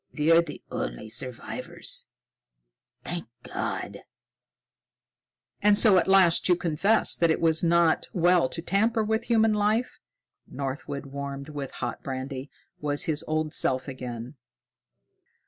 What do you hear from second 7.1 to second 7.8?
that it is